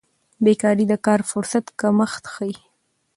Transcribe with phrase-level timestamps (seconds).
[0.45, 2.55] بیکاري د کار فرصت کمښت ښيي.